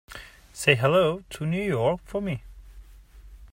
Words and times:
Say 0.51 0.73
hello 0.73 1.21
to 1.29 1.45
New 1.45 1.61
York 1.61 2.01
for 2.05 2.21
me. 2.23 2.41